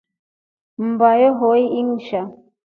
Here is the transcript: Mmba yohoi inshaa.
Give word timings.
Mmba 0.83 1.09
yohoi 1.21 1.65
inshaa. 1.81 2.27